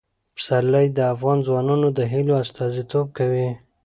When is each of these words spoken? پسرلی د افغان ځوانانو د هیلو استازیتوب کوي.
پسرلی 0.35 0.87
د 0.97 0.99
افغان 1.13 1.37
ځوانانو 1.47 1.87
د 1.97 1.99
هیلو 2.11 2.33
استازیتوب 2.43 3.07
کوي. 3.17 3.49